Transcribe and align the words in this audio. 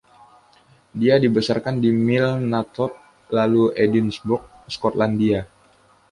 Dia 0.99 1.15
dibesarkan 1.23 1.75
di 1.83 1.89
Milnathort, 2.07 2.95
lalu 3.37 3.63
Edinburgh, 3.85 4.45
Skotlandia. 4.75 5.39